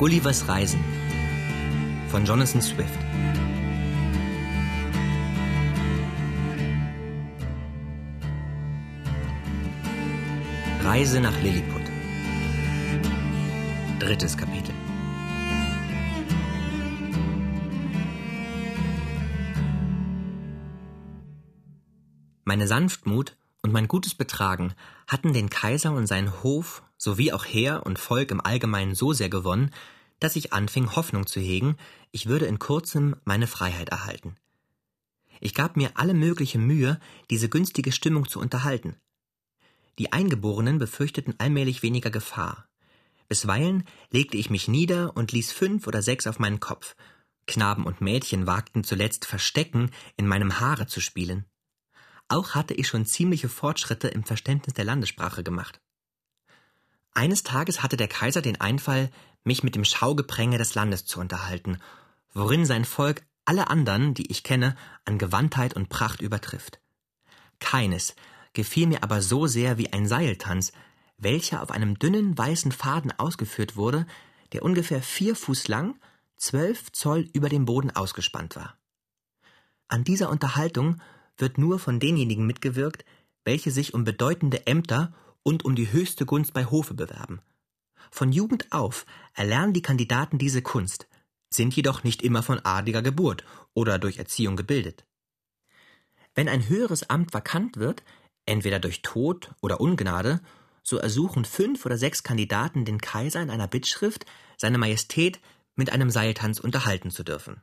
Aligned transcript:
Gullivers 0.00 0.48
Reisen 0.48 0.82
von 2.08 2.24
Jonathan 2.24 2.62
Swift. 2.62 2.98
Reise 10.82 11.20
nach 11.20 11.38
Lilliput. 11.42 11.82
Drittes 13.98 14.38
Kapitel. 14.38 14.74
Meine 22.46 22.66
Sanftmut 22.66 23.36
und 23.60 23.74
mein 23.74 23.86
gutes 23.86 24.14
Betragen 24.14 24.72
hatten 25.06 25.34
den 25.34 25.50
Kaiser 25.50 25.92
und 25.92 26.06
seinen 26.06 26.42
Hof 26.42 26.82
sowie 27.00 27.32
auch 27.32 27.46
Heer 27.46 27.86
und 27.86 27.98
Volk 27.98 28.30
im 28.30 28.44
Allgemeinen 28.44 28.94
so 28.94 29.12
sehr 29.12 29.30
gewonnen, 29.30 29.72
dass 30.20 30.36
ich 30.36 30.52
anfing, 30.52 30.94
Hoffnung 30.94 31.26
zu 31.26 31.40
hegen, 31.40 31.76
ich 32.12 32.26
würde 32.26 32.44
in 32.44 32.58
kurzem 32.58 33.16
meine 33.24 33.46
Freiheit 33.46 33.88
erhalten. 33.88 34.36
Ich 35.40 35.54
gab 35.54 35.78
mir 35.78 35.92
alle 35.94 36.12
mögliche 36.12 36.58
Mühe, 36.58 37.00
diese 37.30 37.48
günstige 37.48 37.90
Stimmung 37.90 38.28
zu 38.28 38.38
unterhalten. 38.38 38.96
Die 39.98 40.12
Eingeborenen 40.12 40.78
befürchteten 40.78 41.34
allmählich 41.38 41.82
weniger 41.82 42.10
Gefahr. 42.10 42.68
Bisweilen 43.28 43.84
legte 44.10 44.36
ich 44.36 44.50
mich 44.50 44.68
nieder 44.68 45.16
und 45.16 45.32
ließ 45.32 45.52
fünf 45.52 45.86
oder 45.86 46.02
sechs 46.02 46.26
auf 46.26 46.38
meinen 46.38 46.60
Kopf. 46.60 46.96
Knaben 47.46 47.86
und 47.86 48.02
Mädchen 48.02 48.46
wagten 48.46 48.84
zuletzt 48.84 49.24
Verstecken 49.24 49.90
in 50.18 50.26
meinem 50.26 50.60
Haare 50.60 50.86
zu 50.86 51.00
spielen. 51.00 51.46
Auch 52.28 52.54
hatte 52.54 52.74
ich 52.74 52.88
schon 52.88 53.06
ziemliche 53.06 53.48
Fortschritte 53.48 54.08
im 54.08 54.24
Verständnis 54.24 54.74
der 54.74 54.84
Landessprache 54.84 55.42
gemacht. 55.42 55.80
Eines 57.12 57.42
Tages 57.42 57.82
hatte 57.82 57.96
der 57.96 58.08
Kaiser 58.08 58.42
den 58.42 58.60
Einfall, 58.60 59.10
mich 59.44 59.62
mit 59.62 59.74
dem 59.74 59.84
Schaugepränge 59.84 60.58
des 60.58 60.74
Landes 60.74 61.04
zu 61.04 61.20
unterhalten, 61.20 61.78
worin 62.32 62.66
sein 62.66 62.84
Volk 62.84 63.22
alle 63.44 63.68
anderen, 63.68 64.14
die 64.14 64.30
ich 64.30 64.44
kenne, 64.44 64.76
an 65.04 65.18
Gewandtheit 65.18 65.74
und 65.74 65.88
Pracht 65.88 66.20
übertrifft. 66.20 66.80
Keines 67.58 68.14
gefiel 68.52 68.86
mir 68.86 69.02
aber 69.02 69.22
so 69.22 69.46
sehr 69.46 69.78
wie 69.78 69.92
ein 69.92 70.06
Seiltanz, 70.06 70.72
welcher 71.18 71.62
auf 71.62 71.70
einem 71.70 71.98
dünnen 71.98 72.36
weißen 72.36 72.72
Faden 72.72 73.12
ausgeführt 73.18 73.76
wurde, 73.76 74.06
der 74.52 74.62
ungefähr 74.62 75.02
vier 75.02 75.36
Fuß 75.36 75.68
lang, 75.68 75.98
zwölf 76.36 76.90
Zoll 76.92 77.28
über 77.32 77.48
dem 77.48 77.64
Boden 77.64 77.90
ausgespannt 77.90 78.56
war. 78.56 78.76
An 79.88 80.04
dieser 80.04 80.30
Unterhaltung 80.30 81.00
wird 81.36 81.58
nur 81.58 81.78
von 81.78 82.00
denjenigen 82.00 82.46
mitgewirkt, 82.46 83.04
welche 83.44 83.70
sich 83.70 83.94
um 83.94 84.04
bedeutende 84.04 84.66
Ämter 84.66 85.12
und 85.42 85.64
um 85.64 85.74
die 85.74 85.92
höchste 85.92 86.26
Gunst 86.26 86.52
bei 86.52 86.66
Hofe 86.66 86.94
bewerben. 86.94 87.40
Von 88.10 88.32
Jugend 88.32 88.72
auf 88.72 89.06
erlernen 89.34 89.72
die 89.72 89.82
Kandidaten 89.82 90.38
diese 90.38 90.62
Kunst, 90.62 91.08
sind 91.52 91.74
jedoch 91.74 92.04
nicht 92.04 92.22
immer 92.22 92.42
von 92.42 92.60
adliger 92.60 93.02
Geburt 93.02 93.44
oder 93.74 93.98
durch 93.98 94.18
Erziehung 94.18 94.56
gebildet. 94.56 95.04
Wenn 96.34 96.48
ein 96.48 96.68
höheres 96.68 97.10
Amt 97.10 97.34
vakant 97.34 97.76
wird, 97.76 98.02
entweder 98.46 98.78
durch 98.78 99.02
Tod 99.02 99.52
oder 99.60 99.80
Ungnade, 99.80 100.40
so 100.82 100.96
ersuchen 100.96 101.44
fünf 101.44 101.84
oder 101.84 101.98
sechs 101.98 102.22
Kandidaten 102.22 102.84
den 102.84 103.00
Kaiser 103.00 103.42
in 103.42 103.50
einer 103.50 103.68
Bittschrift, 103.68 104.26
seine 104.56 104.78
Majestät 104.78 105.40
mit 105.74 105.90
einem 105.90 106.10
Seiltanz 106.10 106.60
unterhalten 106.60 107.10
zu 107.10 107.24
dürfen. 107.24 107.62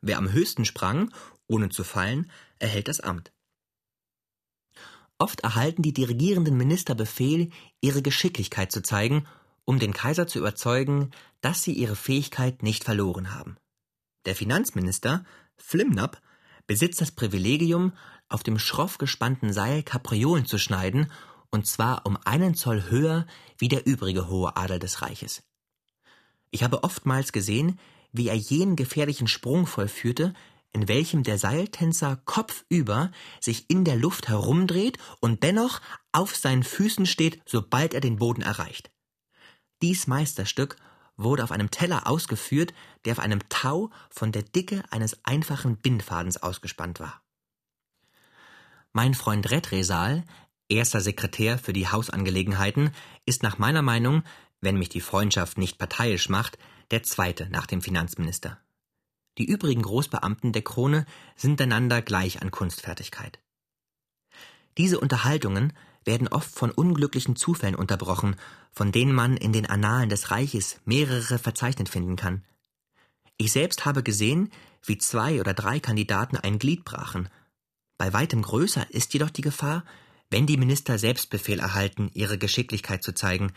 Wer 0.00 0.18
am 0.18 0.32
höchsten 0.32 0.64
sprang, 0.64 1.12
ohne 1.46 1.70
zu 1.70 1.84
fallen, 1.84 2.30
erhält 2.58 2.88
das 2.88 3.00
Amt. 3.00 3.32
Oft 5.18 5.40
erhalten 5.40 5.82
die 5.82 5.92
dirigierenden 5.92 6.56
Minister 6.56 6.94
Befehl, 6.94 7.50
ihre 7.80 8.02
Geschicklichkeit 8.02 8.70
zu 8.70 8.82
zeigen, 8.82 9.26
um 9.64 9.78
den 9.78 9.92
Kaiser 9.92 10.26
zu 10.26 10.38
überzeugen, 10.38 11.10
dass 11.40 11.62
sie 11.62 11.72
ihre 11.72 11.96
Fähigkeit 11.96 12.62
nicht 12.62 12.84
verloren 12.84 13.34
haben. 13.34 13.56
Der 14.24 14.36
Finanzminister, 14.36 15.24
Flimnap, 15.56 16.20
besitzt 16.66 17.00
das 17.00 17.10
Privilegium, 17.10 17.92
auf 18.28 18.42
dem 18.42 18.58
schroff 18.58 18.98
gespannten 18.98 19.52
Seil 19.52 19.82
Kapriolen 19.82 20.46
zu 20.46 20.58
schneiden, 20.58 21.10
und 21.50 21.66
zwar 21.66 22.06
um 22.06 22.16
einen 22.24 22.54
Zoll 22.54 22.90
höher 22.90 23.26
wie 23.56 23.68
der 23.68 23.86
übrige 23.86 24.28
hohe 24.28 24.56
Adel 24.56 24.78
des 24.78 25.02
Reiches. 25.02 25.42
Ich 26.50 26.62
habe 26.62 26.84
oftmals 26.84 27.32
gesehen, 27.32 27.78
wie 28.12 28.28
er 28.28 28.36
jenen 28.36 28.76
gefährlichen 28.76 29.26
Sprung 29.26 29.66
vollführte, 29.66 30.34
in 30.72 30.88
welchem 30.88 31.22
der 31.22 31.38
Seiltänzer 31.38 32.16
kopfüber 32.24 33.10
sich 33.40 33.68
in 33.70 33.84
der 33.84 33.96
Luft 33.96 34.28
herumdreht 34.28 34.98
und 35.20 35.42
dennoch 35.42 35.80
auf 36.12 36.36
seinen 36.36 36.62
Füßen 36.62 37.06
steht, 37.06 37.40
sobald 37.46 37.94
er 37.94 38.00
den 38.00 38.16
Boden 38.16 38.42
erreicht. 38.42 38.90
Dies 39.82 40.06
Meisterstück 40.06 40.76
wurde 41.16 41.44
auf 41.44 41.52
einem 41.52 41.70
Teller 41.70 42.06
ausgeführt, 42.06 42.72
der 43.04 43.12
auf 43.12 43.18
einem 43.18 43.40
Tau 43.48 43.90
von 44.10 44.32
der 44.32 44.42
Dicke 44.42 44.84
eines 44.90 45.24
einfachen 45.24 45.76
Bindfadens 45.76 46.36
ausgespannt 46.36 47.00
war. 47.00 47.22
Mein 48.92 49.14
Freund 49.14 49.50
Redresal, 49.50 50.24
erster 50.68 51.00
Sekretär 51.00 51.58
für 51.58 51.72
die 51.72 51.88
Hausangelegenheiten, 51.88 52.90
ist 53.26 53.42
nach 53.42 53.58
meiner 53.58 53.82
Meinung, 53.82 54.22
wenn 54.60 54.78
mich 54.78 54.88
die 54.88 55.00
Freundschaft 55.00 55.58
nicht 55.58 55.78
parteiisch 55.78 56.28
macht, 56.28 56.58
der 56.90 57.02
zweite 57.02 57.48
nach 57.50 57.66
dem 57.66 57.82
Finanzminister. 57.82 58.58
Die 59.38 59.46
übrigen 59.46 59.82
Großbeamten 59.82 60.52
der 60.52 60.62
Krone 60.62 61.06
sind 61.36 61.60
einander 61.60 62.02
gleich 62.02 62.42
an 62.42 62.50
Kunstfertigkeit. 62.50 63.38
Diese 64.76 65.00
Unterhaltungen 65.00 65.72
werden 66.04 66.28
oft 66.28 66.50
von 66.50 66.70
unglücklichen 66.70 67.36
Zufällen 67.36 67.74
unterbrochen, 67.74 68.36
von 68.72 68.92
denen 68.92 69.12
man 69.12 69.36
in 69.36 69.52
den 69.52 69.66
Annalen 69.66 70.08
des 70.08 70.30
Reiches 70.30 70.80
mehrere 70.84 71.38
verzeichnet 71.38 71.88
finden 71.88 72.16
kann. 72.16 72.44
Ich 73.36 73.52
selbst 73.52 73.84
habe 73.84 74.02
gesehen, 74.02 74.50
wie 74.84 74.98
zwei 74.98 75.40
oder 75.40 75.54
drei 75.54 75.78
Kandidaten 75.80 76.36
ein 76.36 76.58
Glied 76.58 76.84
brachen. 76.84 77.28
Bei 77.96 78.12
weitem 78.12 78.42
größer 78.42 78.90
ist 78.90 79.12
jedoch 79.12 79.30
die 79.30 79.42
Gefahr, 79.42 79.84
wenn 80.30 80.46
die 80.46 80.56
Minister 80.56 80.98
selbst 80.98 81.30
Befehl 81.30 81.60
erhalten, 81.60 82.10
ihre 82.14 82.38
Geschicklichkeit 82.38 83.02
zu 83.02 83.14
zeigen, 83.14 83.52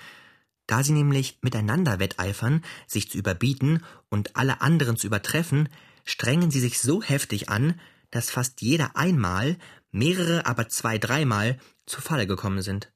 da 0.71 0.83
sie 0.83 0.93
nämlich 0.93 1.37
miteinander 1.41 1.99
wetteifern, 1.99 2.63
sich 2.87 3.11
zu 3.11 3.17
überbieten 3.17 3.83
und 4.09 4.37
alle 4.37 4.61
anderen 4.61 4.95
zu 4.95 5.05
übertreffen, 5.05 5.67
strengen 6.05 6.49
sie 6.49 6.61
sich 6.61 6.79
so 6.79 7.03
heftig 7.03 7.49
an, 7.49 7.77
dass 8.09 8.29
fast 8.29 8.61
jeder 8.61 8.95
einmal, 8.95 9.57
mehrere 9.91 10.45
aber 10.45 10.69
zwei, 10.69 10.97
dreimal 10.97 11.59
zu 11.85 11.99
Falle 11.99 12.25
gekommen 12.25 12.61
sind. 12.61 12.89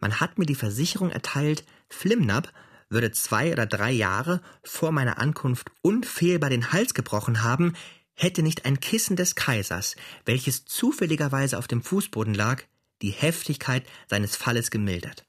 Man 0.00 0.18
hat 0.18 0.36
mir 0.36 0.46
die 0.46 0.56
Versicherung 0.56 1.10
erteilt, 1.10 1.64
Flimnap 1.88 2.52
würde 2.88 3.12
zwei 3.12 3.52
oder 3.52 3.66
drei 3.66 3.92
Jahre 3.92 4.40
vor 4.64 4.90
meiner 4.90 5.18
Ankunft 5.18 5.70
unfehlbar 5.80 6.50
den 6.50 6.72
Hals 6.72 6.92
gebrochen 6.92 7.44
haben, 7.44 7.74
hätte 8.14 8.42
nicht 8.42 8.64
ein 8.64 8.80
Kissen 8.80 9.14
des 9.14 9.36
Kaisers, 9.36 9.94
welches 10.24 10.64
zufälligerweise 10.64 11.56
auf 11.56 11.68
dem 11.68 11.82
Fußboden 11.82 12.34
lag, 12.34 12.64
die 13.00 13.10
Heftigkeit 13.10 13.86
seines 14.08 14.34
Falles 14.34 14.72
gemildert. 14.72 15.24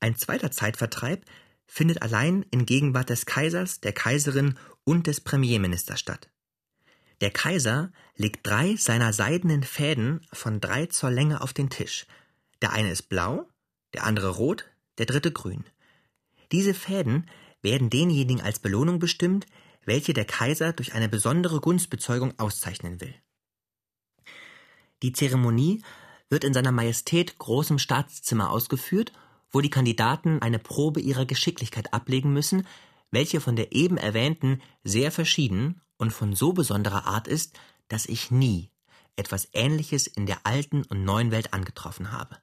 Ein 0.00 0.16
zweiter 0.16 0.50
Zeitvertreib 0.50 1.24
findet 1.66 2.02
allein 2.02 2.44
in 2.50 2.66
Gegenwart 2.66 3.10
des 3.10 3.26
Kaisers, 3.26 3.80
der 3.80 3.92
Kaiserin 3.92 4.58
und 4.84 5.06
des 5.06 5.20
Premierministers 5.20 6.00
statt. 6.00 6.30
Der 7.20 7.30
Kaiser 7.30 7.92
legt 8.14 8.46
drei 8.46 8.76
seiner 8.76 9.12
seidenen 9.12 9.62
Fäden 9.62 10.20
von 10.32 10.60
drei 10.60 10.86
Zoll 10.86 11.14
Länge 11.14 11.40
auf 11.40 11.52
den 11.52 11.70
Tisch. 11.70 12.06
Der 12.60 12.72
eine 12.72 12.90
ist 12.90 13.08
blau, 13.08 13.48
der 13.94 14.04
andere 14.04 14.28
rot, 14.28 14.66
der 14.98 15.06
dritte 15.06 15.32
grün. 15.32 15.64
Diese 16.52 16.74
Fäden 16.74 17.28
werden 17.62 17.90
denjenigen 17.90 18.40
als 18.40 18.58
Belohnung 18.58 18.98
bestimmt, 18.98 19.46
welche 19.84 20.12
der 20.12 20.24
Kaiser 20.24 20.72
durch 20.72 20.94
eine 20.94 21.08
besondere 21.08 21.60
Gunstbezeugung 21.60 22.38
auszeichnen 22.38 23.00
will. 23.00 23.14
Die 25.02 25.12
Zeremonie 25.12 25.82
wird 26.28 26.44
in 26.44 26.54
seiner 26.54 26.72
Majestät 26.72 27.38
großem 27.38 27.78
Staatszimmer 27.78 28.50
ausgeführt 28.50 29.12
wo 29.56 29.62
die 29.62 29.70
Kandidaten 29.70 30.42
eine 30.42 30.58
Probe 30.58 31.00
ihrer 31.00 31.24
Geschicklichkeit 31.24 31.94
ablegen 31.94 32.30
müssen, 32.30 32.66
welche 33.10 33.40
von 33.40 33.56
der 33.56 33.72
eben 33.72 33.96
erwähnten 33.96 34.60
sehr 34.84 35.10
verschieden 35.10 35.80
und 35.96 36.10
von 36.10 36.34
so 36.34 36.52
besonderer 36.52 37.06
Art 37.06 37.26
ist, 37.26 37.58
dass 37.88 38.04
ich 38.04 38.30
nie 38.30 38.68
etwas 39.16 39.48
Ähnliches 39.54 40.08
in 40.08 40.26
der 40.26 40.40
alten 40.44 40.84
und 40.84 41.04
neuen 41.04 41.30
Welt 41.30 41.54
angetroffen 41.54 42.12
habe. 42.12 42.36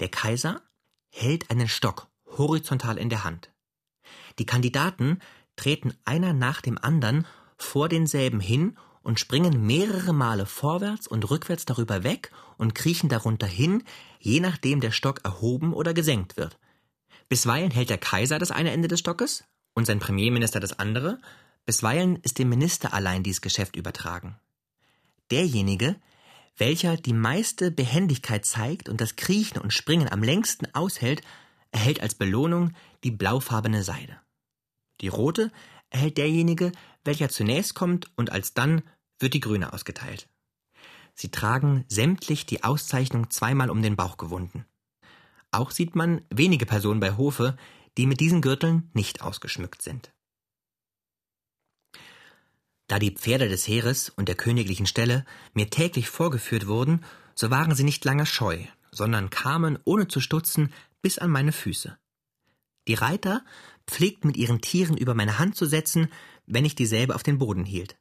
Der 0.00 0.08
Kaiser 0.08 0.60
hält 1.08 1.52
einen 1.52 1.68
Stock 1.68 2.08
horizontal 2.36 2.98
in 2.98 3.08
der 3.08 3.22
Hand. 3.22 3.52
Die 4.40 4.46
Kandidaten 4.46 5.20
treten 5.54 5.94
einer 6.04 6.32
nach 6.32 6.62
dem 6.62 6.78
anderen 6.78 7.28
vor 7.58 7.88
denselben 7.88 8.40
hin 8.40 8.76
und 9.06 9.20
springen 9.20 9.64
mehrere 9.64 10.12
Male 10.12 10.46
vorwärts 10.46 11.06
und 11.06 11.30
rückwärts 11.30 11.64
darüber 11.64 12.02
weg 12.02 12.32
und 12.58 12.74
kriechen 12.74 13.08
darunter 13.08 13.46
hin, 13.46 13.84
je 14.18 14.40
nachdem 14.40 14.80
der 14.80 14.90
Stock 14.90 15.20
erhoben 15.22 15.72
oder 15.72 15.94
gesenkt 15.94 16.36
wird. 16.36 16.58
Bisweilen 17.28 17.70
hält 17.70 17.88
der 17.88 17.98
Kaiser 17.98 18.40
das 18.40 18.50
eine 18.50 18.72
Ende 18.72 18.88
des 18.88 18.98
Stockes 18.98 19.44
und 19.74 19.86
sein 19.86 20.00
Premierminister 20.00 20.58
das 20.58 20.80
andere, 20.80 21.20
bisweilen 21.66 22.16
ist 22.22 22.40
dem 22.40 22.48
Minister 22.48 22.92
allein 22.94 23.22
dies 23.22 23.40
Geschäft 23.40 23.76
übertragen. 23.76 24.40
Derjenige, 25.30 25.94
welcher 26.56 26.96
die 26.96 27.12
meiste 27.12 27.70
Behendigkeit 27.70 28.44
zeigt 28.44 28.88
und 28.88 29.00
das 29.00 29.14
Kriechen 29.14 29.58
und 29.58 29.72
Springen 29.72 30.08
am 30.08 30.24
längsten 30.24 30.66
aushält, 30.74 31.22
erhält 31.70 32.00
als 32.00 32.16
Belohnung 32.16 32.72
die 33.04 33.12
blaufarbene 33.12 33.84
Seide. 33.84 34.18
Die 35.00 35.08
rote 35.08 35.52
erhält 35.90 36.18
derjenige, 36.18 36.72
welcher 37.04 37.28
zunächst 37.28 37.76
kommt 37.76 38.10
und 38.16 38.32
alsdann 38.32 38.82
wird 39.18 39.34
die 39.34 39.40
grüne 39.40 39.72
ausgeteilt. 39.72 40.28
Sie 41.14 41.30
tragen 41.30 41.84
sämtlich 41.88 42.44
die 42.46 42.62
Auszeichnung 42.62 43.30
zweimal 43.30 43.70
um 43.70 43.82
den 43.82 43.96
Bauch 43.96 44.18
gewunden. 44.18 44.66
Auch 45.50 45.70
sieht 45.70 45.96
man 45.96 46.22
wenige 46.28 46.66
Personen 46.66 47.00
bei 47.00 47.16
Hofe, 47.16 47.56
die 47.96 48.06
mit 48.06 48.20
diesen 48.20 48.42
Gürteln 48.42 48.90
nicht 48.92 49.22
ausgeschmückt 49.22 49.80
sind. 49.80 50.12
Da 52.88 52.98
die 52.98 53.10
Pferde 53.10 53.48
des 53.48 53.66
Heeres 53.66 54.10
und 54.10 54.28
der 54.28 54.36
königlichen 54.36 54.86
Stelle 54.86 55.24
mir 55.54 55.70
täglich 55.70 56.08
vorgeführt 56.08 56.66
wurden, 56.66 57.04
so 57.34 57.50
waren 57.50 57.74
sie 57.74 57.84
nicht 57.84 58.04
lange 58.04 58.26
scheu, 58.26 58.58
sondern 58.92 59.30
kamen, 59.30 59.78
ohne 59.84 60.08
zu 60.08 60.20
stutzen, 60.20 60.72
bis 61.02 61.18
an 61.18 61.30
meine 61.30 61.52
Füße. 61.52 61.98
Die 62.86 62.94
Reiter 62.94 63.44
pflegten 63.86 64.28
mit 64.28 64.36
ihren 64.36 64.60
Tieren 64.60 64.96
über 64.96 65.14
meine 65.14 65.38
Hand 65.38 65.56
zu 65.56 65.66
setzen, 65.66 66.08
wenn 66.46 66.64
ich 66.64 66.74
dieselbe 66.74 67.14
auf 67.14 67.22
den 67.22 67.38
Boden 67.38 67.64
hielt. 67.64 67.98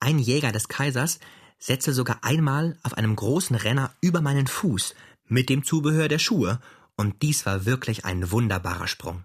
Ein 0.00 0.18
Jäger 0.18 0.52
des 0.52 0.68
Kaisers 0.68 1.18
setzte 1.58 1.92
sogar 1.92 2.22
einmal 2.22 2.78
auf 2.82 2.94
einem 2.94 3.16
großen 3.16 3.56
Renner 3.56 3.94
über 4.00 4.20
meinen 4.20 4.46
Fuß 4.46 4.94
mit 5.26 5.48
dem 5.48 5.64
Zubehör 5.64 6.08
der 6.08 6.18
Schuhe, 6.18 6.60
und 6.98 7.22
dies 7.22 7.44
war 7.44 7.66
wirklich 7.66 8.04
ein 8.04 8.30
wunderbarer 8.30 8.88
Sprung. 8.88 9.24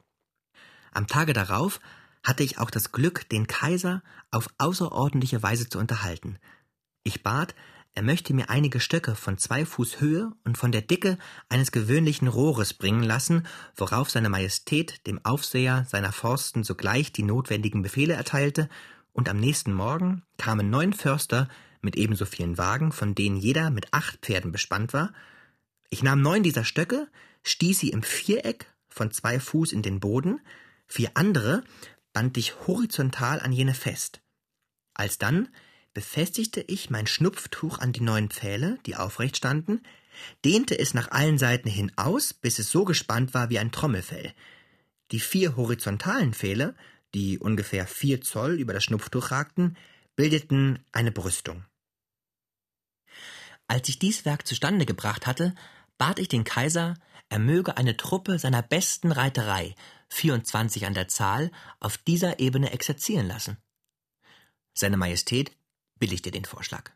Am 0.92 1.08
Tage 1.08 1.32
darauf 1.32 1.80
hatte 2.24 2.44
ich 2.44 2.60
auch 2.60 2.70
das 2.70 2.92
Glück, 2.92 3.28
den 3.30 3.48
Kaiser 3.48 4.04
auf 4.30 4.48
außerordentliche 4.58 5.42
Weise 5.42 5.70
zu 5.70 5.80
unterhalten. 5.80 6.38
Ich 7.04 7.24
bat, 7.24 7.56
er 7.94 8.04
möchte 8.04 8.34
mir 8.34 8.50
einige 8.50 8.80
Stöcke 8.80 9.16
von 9.16 9.38
zwei 9.38 9.66
Fuß 9.66 10.00
Höhe 10.00 10.32
und 10.46 10.58
von 10.58 10.72
der 10.72 10.82
Dicke 10.82 11.18
eines 11.50 11.72
gewöhnlichen 11.72 12.28
Rohres 12.28 12.74
bringen 12.74 13.04
lassen, 13.04 13.46
worauf 13.76 14.10
seine 14.10 14.30
Majestät 14.30 15.06
dem 15.08 15.24
Aufseher 15.26 15.86
seiner 15.90 16.14
Forsten 16.14 16.64
sogleich 16.64 17.12
die 17.12 17.24
notwendigen 17.24 17.82
Befehle 17.82 18.14
erteilte, 18.14 18.70
und 19.14 19.30
am 19.30 19.38
nächsten 19.38 19.74
Morgen 19.74 20.24
kamen 20.38 20.70
neun 20.70 20.94
Förster 20.94 21.48
mit 21.82 21.96
ebenso 21.96 22.26
vielen 22.26 22.58
Wagen, 22.58 22.92
von 22.92 23.16
denen 23.16 23.38
jeder 23.38 23.70
mit 23.70 23.94
acht 23.94 24.20
Pferden 24.22 24.52
bespannt 24.52 24.94
war. 24.94 25.14
Ich 25.90 26.04
nahm 26.04 26.22
neun 26.22 26.44
dieser 26.44 26.64
Stöcke, 26.64 27.08
stieß 27.44 27.80
sie 27.80 27.90
im 27.90 28.04
Viereck 28.04 28.68
von 28.88 29.12
zwei 29.12 29.40
Fuß 29.40 29.72
in 29.72 29.82
den 29.82 30.00
Boden, 30.00 30.42
vier 30.88 31.12
andere 31.16 31.64
band 32.14 32.38
ich 32.38 32.68
horizontal 32.68 33.40
an 33.40 33.52
jene 33.52 33.74
fest. 33.74 34.22
Alsdann 34.94 35.50
befestigte 35.94 36.62
ich 36.62 36.90
mein 36.90 37.08
Schnupftuch 37.08 37.80
an 37.80 37.94
die 37.94 38.02
neuen 38.02 38.30
Pfähle, 38.30 38.78
die 38.86 38.96
aufrecht 38.96 39.38
standen, 39.38 39.82
dehnte 40.46 40.78
es 40.78 40.94
nach 40.94 41.12
allen 41.12 41.38
Seiten 41.38 41.70
hin 41.70 41.92
aus, 41.96 42.34
bis 42.34 42.60
es 42.60 42.70
so 42.70 42.86
gespannt 42.86 43.34
war 43.34 43.50
wie 43.50 43.60
ein 43.60 43.72
Trommelfell. 43.72 44.34
Die 45.12 45.20
vier 45.20 45.56
horizontalen 45.56 46.34
Pfähle, 46.34 46.76
die 47.14 47.40
ungefähr 47.40 47.88
vier 47.88 48.22
Zoll 48.22 48.60
über 48.60 48.74
das 48.74 48.84
Schnupftuch 48.84 49.32
ragten, 49.32 49.78
bildeten 50.16 50.84
eine 50.92 51.12
Brüstung. 51.12 51.66
Als 53.68 53.88
ich 53.90 54.00
dies 54.00 54.26
Werk 54.26 54.46
zustande 54.46 54.86
gebracht 54.86 55.28
hatte, 55.28 55.56
bat 55.98 56.20
ich 56.20 56.28
den 56.28 56.44
Kaiser, 56.44 56.96
er 57.30 57.40
möge 57.40 57.78
eine 57.78 57.96
Truppe 57.96 58.38
seiner 58.38 58.62
besten 58.62 59.12
Reiterei, 59.12 59.76
24 60.10 60.86
an 60.86 60.94
der 60.94 61.08
Zahl, 61.08 61.52
auf 61.80 61.98
dieser 61.98 62.40
Ebene 62.40 62.72
exerzieren 62.72 63.28
lassen. 63.28 63.58
Seine 64.74 64.98
Majestät 64.98 65.56
billigte 65.98 66.32
den 66.32 66.46
Vorschlag. 66.46 66.92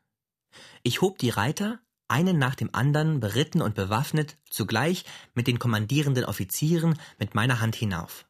Ich 0.84 1.02
hob 1.02 1.18
die 1.18 1.30
Reiter, 1.30 1.80
einen 2.08 2.38
nach 2.38 2.56
dem 2.56 2.74
anderen, 2.74 3.20
beritten 3.20 3.62
und 3.62 3.76
bewaffnet, 3.76 4.38
zugleich 4.50 5.06
mit 5.34 5.48
den 5.48 5.60
kommandierenden 5.60 6.26
Offizieren 6.26 7.00
mit 7.18 7.36
meiner 7.36 7.62
Hand 7.62 7.76
hinauf. 7.76 8.28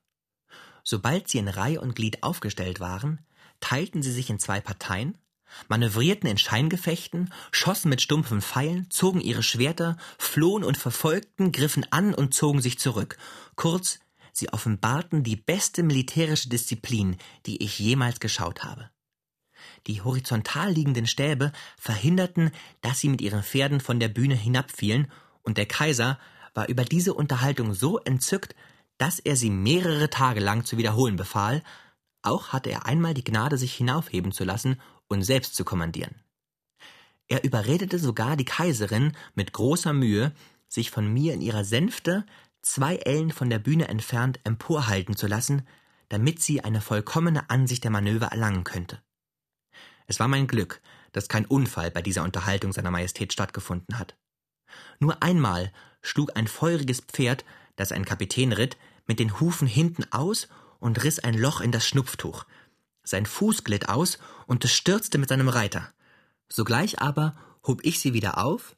Sobald 0.88 1.28
sie 1.28 1.40
in 1.40 1.48
Reihe 1.48 1.82
und 1.82 1.96
Glied 1.96 2.22
aufgestellt 2.22 2.80
waren, 2.80 3.20
teilten 3.60 4.04
sie 4.04 4.12
sich 4.12 4.30
in 4.30 4.38
zwei 4.38 4.62
Parteien, 4.62 5.18
manövrierten 5.68 6.30
in 6.30 6.38
Scheingefechten, 6.38 7.34
schossen 7.52 7.90
mit 7.90 8.02
stumpfen 8.02 8.42
Pfeilen, 8.42 8.90
zogen 8.92 9.20
ihre 9.20 9.42
Schwerter, 9.42 9.98
flohen 10.20 10.64
und 10.64 10.78
verfolgten, 10.78 11.52
griffen 11.52 11.86
an 11.92 12.14
und 12.14 12.36
zogen 12.36 12.62
sich 12.62 12.78
zurück. 12.78 13.18
Kurz, 13.56 14.00
sie 14.32 14.54
offenbarten 14.54 15.24
die 15.24 15.36
beste 15.36 15.82
militärische 15.82 16.50
Disziplin, 16.50 17.18
die 17.48 17.64
ich 17.64 17.80
jemals 17.80 18.20
geschaut 18.20 18.64
habe. 18.64 18.92
Die 19.88 20.02
horizontal 20.02 20.72
liegenden 20.72 21.08
Stäbe 21.08 21.52
verhinderten, 21.80 22.52
dass 22.82 23.00
sie 23.00 23.10
mit 23.10 23.22
ihren 23.22 23.42
Pferden 23.42 23.80
von 23.80 24.00
der 24.00 24.10
Bühne 24.10 24.36
hinabfielen, 24.36 25.12
und 25.42 25.58
der 25.58 25.66
Kaiser 25.66 26.20
war 26.54 26.70
über 26.70 26.86
diese 26.86 27.14
Unterhaltung 27.14 27.74
so 27.74 28.00
entzückt, 28.00 28.56
dass 28.98 29.20
er 29.20 29.36
sie 29.36 29.50
mehrere 29.50 30.10
Tage 30.10 30.40
lang 30.40 30.66
zu 30.66 30.78
wiederholen 30.78 31.16
befahl, 31.16 31.64
auch 32.22 32.50
hatte 32.50 32.72
er 32.72 32.86
einmal 32.86 33.14
die 33.14 33.24
Gnade, 33.24 33.58
sich 33.58 33.74
hinaufheben 33.74 34.32
zu 34.32 34.44
lassen 34.44 34.82
und 35.08 35.24
selbst 35.24 35.56
zu 35.56 35.64
kommandieren. 35.64 36.16
Er 37.28 37.44
überredete 37.44 38.00
sogar 38.00 38.36
die 38.36 38.46
Kaiserin 38.46 39.16
mit 39.34 39.54
großer 39.54 39.94
Mühe, 39.94 40.32
sich 40.68 40.92
von 40.92 41.12
mir 41.12 41.34
in 41.34 41.42
ihrer 41.42 41.64
Sänfte 41.64 42.26
zwei 42.62 42.96
Ellen 42.98 43.32
von 43.32 43.50
der 43.50 43.60
Bühne 43.60 43.88
entfernt 43.88 44.40
emporhalten 44.44 45.16
zu 45.16 45.28
lassen, 45.28 45.68
damit 46.10 46.42
sie 46.42 46.64
eine 46.64 46.82
vollkommene 46.82 47.50
Ansicht 47.50 47.84
der 47.84 47.92
Manöver 47.92 48.28
erlangen 48.28 48.64
könnte. 48.64 49.02
Es 50.08 50.20
war 50.20 50.28
mein 50.28 50.48
Glück, 50.48 50.82
dass 51.12 51.30
kein 51.30 51.46
Unfall 51.46 51.92
bei 51.92 52.02
dieser 52.02 52.24
Unterhaltung 52.24 52.74
seiner 52.74 52.92
Majestät 52.92 53.34
stattgefunden 53.34 53.98
hat. 53.98 54.18
Nur 55.00 55.24
einmal 55.24 55.72
schlug 56.02 56.36
ein 56.36 56.48
feuriges 56.48 57.02
Pferd, 57.02 57.46
das 57.76 57.92
ein 57.92 58.06
Kapitän 58.06 58.52
ritt, 58.52 58.78
mit 59.08 59.20
den 59.20 59.40
Hufen 59.40 59.68
hinten 59.68 60.06
aus 60.12 60.48
und 60.80 61.04
riss 61.04 61.20
ein 61.20 61.36
Loch 61.36 61.62
in 61.62 61.72
das 61.72 61.88
Schnupftuch. 61.88 62.46
Sein 63.04 63.26
Fuß 63.26 63.64
glitt 63.64 63.90
aus 63.90 64.18
und 64.48 64.66
es 64.66 64.74
stürzte 64.74 65.18
mit 65.18 65.30
seinem 65.30 65.50
Reiter. 65.50 65.92
Sogleich 66.50 67.02
aber 67.02 67.36
hob 67.66 67.84
ich 67.84 68.00
sie 68.00 68.14
wieder 68.14 68.38
auf, 68.38 68.76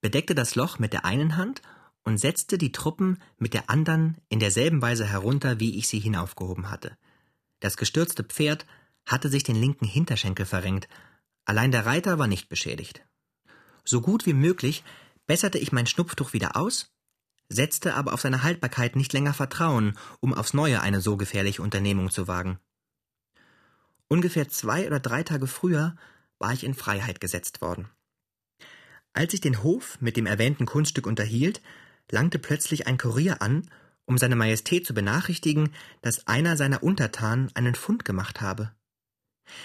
bedeckte 0.00 0.34
das 0.34 0.54
Loch 0.54 0.78
mit 0.78 0.92
der 0.92 1.04
einen 1.04 1.36
Hand 1.36 1.62
und 2.04 2.18
setzte 2.18 2.58
die 2.58 2.72
Truppen 2.72 3.20
mit 3.38 3.52
der 3.54 3.68
anderen 3.68 4.18
in 4.28 4.38
derselben 4.38 4.80
Weise 4.80 5.04
herunter, 5.04 5.60
wie 5.60 5.76
ich 5.76 5.88
sie 5.88 5.98
hinaufgehoben 5.98 6.70
hatte. 6.70 6.96
Das 7.60 7.76
gestürzte 7.76 8.22
Pferd 8.22 8.66
hatte 9.06 9.28
sich 9.28 9.42
den 9.42 9.56
linken 9.56 9.86
Hinterschenkel 9.86 10.46
verrenkt, 10.46 10.88
allein 11.44 11.72
der 11.72 11.86
Reiter 11.86 12.18
war 12.18 12.26
nicht 12.26 12.48
beschädigt. 12.48 13.02
So 13.84 14.00
gut 14.00 14.26
wie 14.26 14.34
möglich 14.34 14.84
besserte 15.26 15.58
ich 15.58 15.72
mein 15.72 15.86
Schnupftuch 15.86 16.32
wieder 16.32 16.56
aus, 16.56 16.92
setzte 17.48 17.94
aber 17.94 18.12
auf 18.12 18.20
seine 18.20 18.42
Haltbarkeit 18.42 18.96
nicht 18.96 19.12
länger 19.12 19.34
Vertrauen, 19.34 19.96
um 20.20 20.34
aufs 20.34 20.54
Neue 20.54 20.80
eine 20.80 21.00
so 21.00 21.16
gefährliche 21.16 21.62
Unternehmung 21.62 22.10
zu 22.10 22.28
wagen. 22.28 22.58
Ungefähr 24.08 24.48
zwei 24.48 24.86
oder 24.86 25.00
drei 25.00 25.22
Tage 25.22 25.46
früher 25.46 25.96
war 26.38 26.52
ich 26.52 26.64
in 26.64 26.74
Freiheit 26.74 27.20
gesetzt 27.20 27.60
worden. 27.60 27.88
Als 29.12 29.32
ich 29.32 29.40
den 29.40 29.62
Hof 29.62 29.98
mit 30.00 30.16
dem 30.16 30.26
erwähnten 30.26 30.66
Kunststück 30.66 31.06
unterhielt, 31.06 31.62
langte 32.10 32.38
plötzlich 32.38 32.86
ein 32.86 32.98
Kurier 32.98 33.40
an, 33.42 33.68
um 34.04 34.18
seine 34.18 34.36
Majestät 34.36 34.86
zu 34.86 34.94
benachrichtigen, 34.94 35.72
dass 36.02 36.26
einer 36.26 36.56
seiner 36.56 36.82
Untertanen 36.82 37.50
einen 37.54 37.74
Fund 37.74 38.04
gemacht 38.04 38.40
habe. 38.40 38.72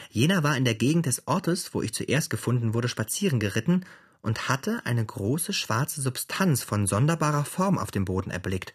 Jener 0.09 0.43
war 0.43 0.57
in 0.57 0.65
der 0.65 0.75
Gegend 0.75 1.05
des 1.05 1.27
Ortes, 1.27 1.73
wo 1.73 1.81
ich 1.81 1.93
zuerst 1.93 2.29
gefunden 2.29 2.73
wurde, 2.73 2.87
spazieren 2.87 3.39
geritten 3.39 3.85
und 4.21 4.49
hatte 4.49 4.81
eine 4.85 5.05
große 5.05 5.53
schwarze 5.53 6.01
Substanz 6.01 6.63
von 6.63 6.87
sonderbarer 6.87 7.45
Form 7.45 7.77
auf 7.77 7.91
dem 7.91 8.05
Boden 8.05 8.31
erblickt. 8.31 8.73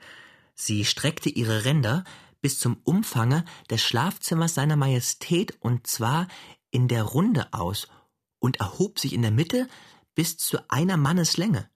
Sie 0.55 0.85
streckte 0.85 1.29
ihre 1.29 1.65
Ränder 1.65 2.05
bis 2.41 2.59
zum 2.59 2.79
Umfange 2.85 3.45
des 3.71 3.83
Schlafzimmers 3.83 4.55
seiner 4.55 4.77
Majestät 4.77 5.57
und 5.61 5.87
zwar 5.87 6.29
in 6.71 6.89
der 6.89 7.03
Runde 7.03 7.53
aus 7.53 7.89
und 8.39 8.61
erhob 8.61 8.99
sich 8.99 9.13
in 9.13 9.23
der 9.23 9.31
Mitte 9.31 9.69
bis 10.15 10.37
zu 10.37 10.59
einer 10.69 10.97
Manneslänge. 10.97 11.69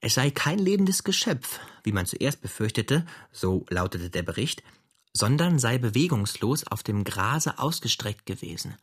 Es 0.00 0.14
sei 0.14 0.30
kein 0.30 0.58
lebendes 0.58 1.04
Geschöpf, 1.04 1.60
wie 1.82 1.92
man 1.92 2.06
zuerst 2.06 2.40
befürchtete, 2.40 3.06
so 3.32 3.64
lautete 3.70 4.10
der 4.10 4.22
Bericht, 4.22 4.62
sondern 5.12 5.58
sei 5.58 5.78
bewegungslos 5.78 6.66
auf 6.66 6.82
dem 6.82 7.04
Grase 7.04 7.58
ausgestreckt 7.58 8.26
gewesen. 8.26 8.76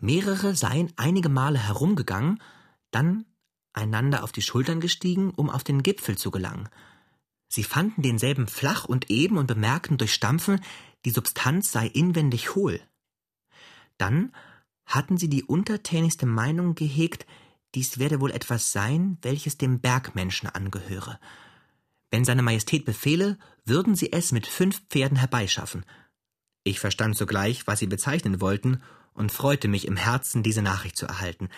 Mehrere 0.00 0.54
seien 0.54 0.92
einige 0.96 1.28
Male 1.28 1.58
herumgegangen, 1.58 2.42
dann 2.90 3.24
einander 3.72 4.24
auf 4.24 4.32
die 4.32 4.42
Schultern 4.42 4.80
gestiegen, 4.80 5.30
um 5.30 5.50
auf 5.50 5.64
den 5.64 5.82
Gipfel 5.82 6.18
zu 6.18 6.30
gelangen. 6.30 6.68
Sie 7.48 7.64
fanden 7.64 8.02
denselben 8.02 8.46
flach 8.46 8.84
und 8.84 9.10
eben 9.10 9.36
und 9.38 9.46
bemerkten 9.46 9.98
durch 9.98 10.14
Stampfen, 10.14 10.60
die 11.04 11.10
Substanz 11.10 11.72
sei 11.72 11.86
inwendig 11.86 12.54
hohl. 12.54 12.80
Dann 13.98 14.32
hatten 14.86 15.18
sie 15.18 15.28
die 15.28 15.44
untertänigste 15.44 16.26
Meinung 16.26 16.74
gehegt, 16.74 17.26
dies 17.74 17.98
werde 17.98 18.20
wohl 18.20 18.32
etwas 18.32 18.72
sein, 18.72 19.18
welches 19.22 19.56
dem 19.56 19.80
Bergmenschen 19.80 20.48
angehöre. 20.48 21.20
Wenn 22.10 22.24
seine 22.24 22.42
Majestät 22.42 22.84
befehle, 22.84 23.38
würden 23.64 23.94
sie 23.94 24.12
es 24.12 24.32
mit 24.32 24.46
fünf 24.46 24.82
Pferden 24.88 25.16
herbeischaffen. 25.16 25.84
Ich 26.64 26.80
verstand 26.80 27.16
sogleich, 27.16 27.66
was 27.66 27.78
sie 27.78 27.86
bezeichnen 27.86 28.40
wollten, 28.40 28.82
und 29.12 29.32
freute 29.32 29.68
mich 29.68 29.86
im 29.86 29.96
Herzen, 29.96 30.42
diese 30.42 30.62
Nachricht 30.62 30.96
zu 30.96 31.06
erhalten. 31.06 31.48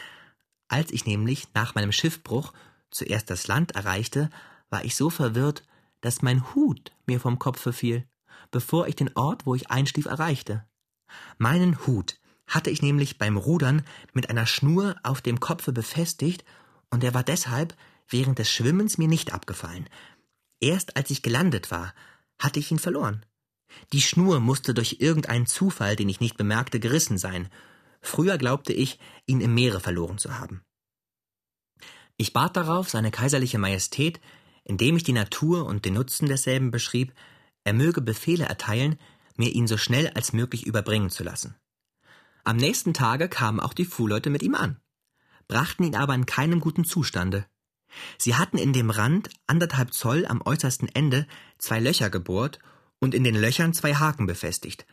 Als 0.73 0.91
ich 0.91 1.05
nämlich 1.05 1.49
nach 1.53 1.75
meinem 1.75 1.93
Schiffbruch 1.93 2.55
zuerst 2.91 3.29
das 3.29 3.47
Land 3.47 3.73
erreichte, 3.73 4.31
war 4.71 4.83
ich 4.87 4.97
so 4.97 5.11
verwirrt, 5.11 5.65
dass 6.01 6.23
mein 6.23 6.55
Hut 6.55 6.93
mir 7.05 7.21
vom 7.21 7.39
Kopfe 7.39 7.75
fiel, 7.75 8.07
bevor 8.51 8.87
ich 8.87 8.97
den 8.97 9.15
Ort, 9.15 9.45
wo 9.45 9.55
ich 9.55 9.71
einschlief, 9.71 10.07
erreichte. 10.07 10.65
Meinen 11.37 11.87
Hut 11.87 12.19
hatte 12.47 12.71
ich 12.71 12.81
nämlich 12.81 13.19
beim 13.19 13.37
Rudern 13.37 13.83
mit 14.15 14.31
einer 14.31 14.47
Schnur 14.47 14.97
auf 15.03 15.21
dem 15.21 15.41
Kopfe 15.41 15.75
befestigt, 15.75 16.43
und 16.89 17.05
er 17.05 17.13
war 17.13 17.23
deshalb 17.23 17.77
während 18.09 18.39
des 18.39 18.51
Schwimmens 18.51 18.97
mir 18.97 19.09
nicht 19.09 19.35
abgefallen. 19.35 19.91
Erst 20.59 20.97
als 20.97 21.11
ich 21.11 21.21
gelandet 21.21 21.71
war, 21.71 21.93
hatte 22.39 22.61
ich 22.61 22.71
ihn 22.71 22.79
verloren. 22.79 23.27
Die 23.93 24.01
Schnur 24.01 24.41
musste 24.41 24.73
durch 24.73 24.97
irgendeinen 25.01 25.47
Zufall, 25.47 25.97
den 25.97 26.09
ich 26.09 26.21
nicht 26.21 26.39
bemerkte, 26.39 26.81
gerissen 26.81 27.19
sein. 27.19 27.51
Früher 28.03 28.37
glaubte 28.37 28.73
ich, 28.73 28.99
ihn 29.27 29.41
im 29.41 29.55
Meere 29.55 29.81
verloren 29.81 30.19
zu 30.19 30.39
haben. 30.39 30.63
Ich 32.17 32.33
bat 32.33 32.57
darauf 32.57 32.91
seine 32.91 33.11
kaiserliche 33.11 33.59
Majestät, 33.59 34.21
indem 34.65 34.97
ich 34.97 35.05
die 35.05 35.13
Natur 35.13 35.67
und 35.67 35.85
den 35.85 35.95
Nutzen 35.95 36.29
desselben 36.29 36.71
beschrieb, 36.71 37.15
er 37.65 37.73
möge 37.73 38.01
Befehle 38.01 38.45
erteilen, 38.45 38.99
mir 39.37 39.51
ihn 39.51 39.67
so 39.67 39.77
schnell 39.77 40.09
als 40.11 40.33
möglich 40.33 40.67
überbringen 40.67 41.11
zu 41.11 41.25
lassen. 41.25 41.57
Am 42.45 42.57
nächsten 42.57 42.93
Tage 42.93 43.29
kamen 43.29 43.61
auch 43.61 43.73
die 43.73 43.85
Fuhrleute 43.85 44.31
mit 44.31 44.43
ihm 44.43 44.55
an, 44.55 44.81
brachten 45.49 45.85
ihn 45.85 45.97
aber 45.97 46.15
in 46.15 46.27
keinem 46.27 46.61
guten 46.61 46.85
Zustande. 46.85 47.47
Sie 48.19 48.35
hatten 48.35 48.59
in 48.59 48.73
dem 48.73 48.91
Rand 48.91 49.31
anderthalb 49.47 49.93
Zoll 49.93 50.27
am 50.27 50.43
äußersten 50.43 50.89
Ende 50.89 51.27
zwei 51.59 51.79
Löcher 51.79 52.11
gebohrt 52.11 52.59
und 52.99 53.15
in 53.15 53.25
den 53.25 53.35
Löchern 53.35 53.75
zwei 53.75 53.95
Haken 53.95 54.27
befestigt. 54.27 54.87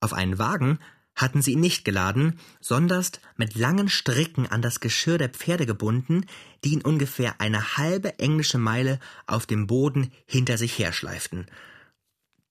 Auf 0.00 0.12
einen 0.12 0.38
Wagen 0.38 0.78
hatten 1.16 1.40
sie 1.42 1.52
ihn 1.52 1.60
nicht 1.60 1.84
geladen, 1.84 2.38
sondern 2.60 3.04
mit 3.36 3.56
langen 3.56 3.88
Stricken 3.88 4.46
an 4.46 4.62
das 4.62 4.80
Geschirr 4.80 5.18
der 5.18 5.30
Pferde 5.30 5.66
gebunden, 5.66 6.26
die 6.62 6.74
ihn 6.74 6.82
ungefähr 6.82 7.40
eine 7.40 7.76
halbe 7.78 8.18
englische 8.18 8.58
Meile 8.58 9.00
auf 9.26 9.46
dem 9.46 9.66
Boden 9.66 10.12
hinter 10.26 10.58
sich 10.58 10.78
herschleiften. 10.78 11.46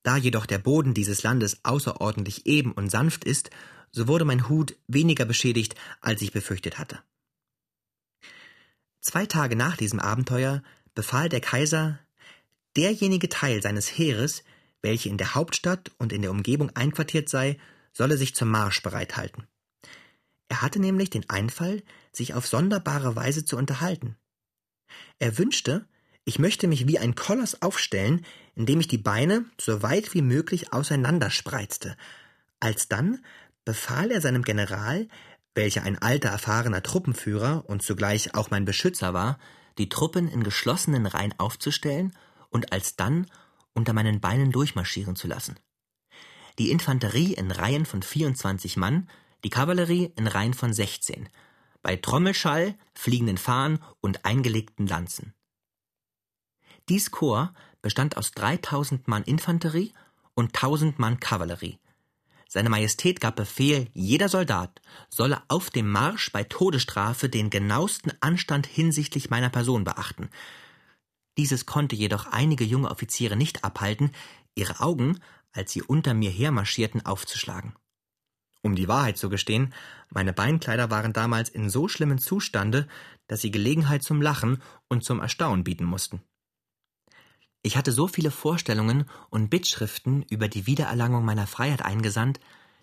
Da 0.04 0.18
jedoch 0.18 0.46
der 0.46 0.58
Boden 0.60 0.94
dieses 0.94 1.24
Landes 1.24 1.60
außerordentlich 1.64 2.46
eben 2.46 2.74
und 2.74 2.90
sanft 2.90 3.24
ist, 3.24 3.50
so 3.92 4.08
wurde 4.08 4.26
mein 4.26 4.50
Hut 4.50 4.76
weniger 4.88 5.26
beschädigt, 5.26 5.76
als 6.02 6.22
ich 6.22 6.32
befürchtet 6.32 6.78
hatte. 6.78 7.00
Zwei 9.00 9.26
Tage 9.26 9.56
nach 9.56 9.78
diesem 9.78 10.00
Abenteuer 10.00 10.64
befahl 10.96 11.30
der 11.30 11.40
Kaiser, 11.40 12.00
derjenige 12.76 13.30
Teil 13.30 13.62
seines 13.62 13.88
Heeres, 13.88 14.44
welche 14.82 15.10
in 15.10 15.18
der 15.18 15.36
Hauptstadt 15.36 15.92
und 15.98 16.12
in 16.12 16.24
der 16.24 16.32
Umgebung 16.32 16.72
einquartiert 16.76 17.30
sei, 17.30 17.58
solle 17.96 18.18
sich 18.18 18.36
zum 18.36 18.50
Marsch 18.50 18.84
bereithalten. 18.84 19.48
Er 20.50 20.62
hatte 20.62 20.80
nämlich 20.80 21.10
den 21.10 21.28
Einfall, 21.30 21.82
sich 22.12 22.34
auf 22.34 22.46
sonderbare 22.46 23.16
Weise 23.16 23.46
zu 23.46 23.58
unterhalten. 23.58 24.18
Er 25.18 25.38
wünschte, 25.38 25.88
ich 26.26 26.38
möchte 26.38 26.68
mich 26.68 26.88
wie 26.88 27.00
ein 27.00 27.16
Koloss 27.16 27.62
aufstellen, 27.62 28.26
indem 28.54 28.80
ich 28.80 28.88
die 28.88 28.98
Beine 28.98 29.46
so 29.60 29.82
weit 29.82 30.14
wie 30.14 30.22
möglich 30.22 30.74
auseinanderspreizte. 30.74 31.96
Alsdann 32.60 33.24
befahl 33.64 34.12
er 34.12 34.22
seinem 34.22 34.44
General, 34.44 35.08
welcher 35.56 35.84
ein 35.84 35.98
alter, 35.98 36.30
erfahrener 36.30 36.84
Truppenführer 36.84 37.64
und 37.68 37.82
zugleich 37.82 38.36
auch 38.36 38.52
mein 38.52 38.66
Beschützer 38.66 39.14
war, 39.14 39.40
die 39.78 39.90
Truppen 39.90 40.28
in 40.28 40.44
geschlossenen 40.44 41.06
Reihen 41.06 41.34
aufzustellen 41.38 42.14
und 42.50 42.72
alsdann 42.72 43.28
unter 43.74 43.94
meinen 43.94 44.20
Beinen 44.20 44.52
durchmarschieren 44.52 45.16
zu 45.16 45.28
lassen 45.28 45.56
die 46.60 46.72
Infanterie 46.72 47.34
in 47.34 47.52
Reihen 47.52 47.86
von 47.86 48.02
24 48.02 48.78
Mann, 48.78 49.10
die 49.44 49.50
Kavallerie 49.50 50.12
in 50.16 50.28
Reihen 50.28 50.54
von 50.54 50.74
16, 50.74 51.30
bei 51.82 51.96
Trommelschall, 51.98 52.76
fliegenden 52.94 53.38
Fahnen 53.38 53.80
und 54.02 54.26
eingelegten 54.26 54.88
Lanzen. 54.88 55.34
Dies 56.90 57.12
Korps 57.12 57.54
bestand 57.82 58.18
aus 58.18 58.32
3000 58.32 59.08
Mann 59.08 59.24
Infanterie 59.24 59.94
und 60.34 60.56
1000 60.56 61.00
Mann 61.00 61.20
Kavallerie. 61.20 61.80
Seine 62.48 62.70
Majestät 62.70 63.20
gab 63.20 63.36
Befehl, 63.36 63.90
jeder 63.94 64.30
Soldat 64.30 64.82
solle 65.10 65.42
auf 65.48 65.70
dem 65.70 65.92
Marsch 65.92 66.32
bei 66.32 66.44
Todesstrafe 66.44 67.28
den 67.28 67.50
genauesten 67.50 68.14
Anstand 68.22 68.66
hinsichtlich 68.66 69.30
meiner 69.30 69.50
Person 69.50 69.84
beachten. 69.84 70.30
Dieses 71.38 71.66
konnte 71.66 71.96
jedoch 71.96 72.28
einige 72.28 72.64
junge 72.64 72.90
Offiziere 72.90 73.36
nicht 73.36 73.64
abhalten, 73.64 74.12
ihre 74.56 74.80
Augen 74.80 75.20
als 75.56 75.72
sie 75.72 75.82
unter 75.82 76.14
mir 76.14 76.30
hermarschierten, 76.30 77.06
aufzuschlagen. 77.06 77.74
Um 78.62 78.76
die 78.76 78.88
Wahrheit 78.88 79.18
zu 79.18 79.30
gestehen, 79.30 79.74
meine 80.10 80.34
Beinkleider 80.34 80.90
waren 80.90 81.14
damals 81.14 81.50
in 81.50 81.70
so 81.70 81.88
schlimmem 81.88 82.18
Zustande, 82.18 82.88
dass 83.28 83.42
sie 83.42 83.52
Gelegenheit 83.52 84.04
zum 84.04 84.22
Lachen 84.22 84.62
und 84.88 85.04
zum 85.04 85.20
Erstaunen 85.20 85.64
bieten 85.64 85.86
mussten. 85.86 86.22
Ich 87.62 87.78
hatte 87.78 87.92
so 87.92 88.08
viele 88.08 88.32
Vorstellungen 88.32 89.10
und 89.30 89.50
Bittschriften 89.50 90.24
über 90.30 90.48
die 90.48 90.68
Wiedererlangung 90.68 91.24
meiner 91.26 91.48
Freiheit 91.48 91.84
eingesandt, 91.84 92.40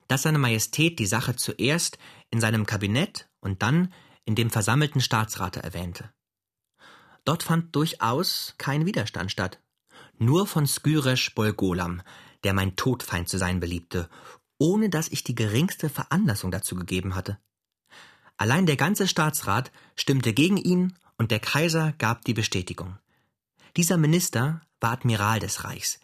dass 0.08 0.22
seine 0.22 0.38
Majestät 0.38 0.98
die 0.98 1.06
Sache 1.06 1.36
zuerst 1.36 1.98
in 2.30 2.40
seinem 2.40 2.66
Kabinett 2.66 3.28
und 3.40 3.62
dann 3.62 3.92
in 4.24 4.34
dem 4.34 4.50
versammelten 4.50 5.00
Staatsrate 5.00 5.62
erwähnte. 5.62 6.12
Dort 7.24 7.42
fand 7.42 7.74
durchaus 7.74 8.54
kein 8.58 8.86
Widerstand 8.86 9.30
statt. 9.30 9.60
Nur 10.18 10.46
von 10.46 10.66
Skyresh 10.66 11.34
Bolgolam, 11.34 12.02
der 12.44 12.54
mein 12.54 12.76
Todfeind 12.76 13.28
zu 13.28 13.38
sein 13.38 13.60
beliebte, 13.60 14.08
ohne 14.58 14.90
dass 14.90 15.08
ich 15.08 15.24
die 15.24 15.34
geringste 15.34 15.88
Veranlassung 15.88 16.50
dazu 16.50 16.74
gegeben 16.76 17.14
hatte. 17.14 17.38
Allein 18.36 18.66
der 18.66 18.76
ganze 18.76 19.08
Staatsrat 19.08 19.72
stimmte 19.96 20.32
gegen 20.32 20.56
ihn 20.56 20.94
und 21.18 21.30
der 21.30 21.40
Kaiser 21.40 21.92
gab 21.98 22.24
die 22.24 22.34
Bestätigung. 22.34 22.98
Dieser 23.76 23.96
Minister 23.96 24.62
war 24.80 24.92
Admiral 24.92 25.38
des 25.38 25.64
Reichs. 25.64 26.00